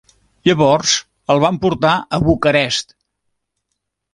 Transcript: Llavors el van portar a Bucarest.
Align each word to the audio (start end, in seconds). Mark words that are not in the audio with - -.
Llavors 0.49 0.93
el 1.33 1.43
van 1.45 1.61
portar 1.65 1.91
a 1.99 2.21
Bucarest. 2.25 2.99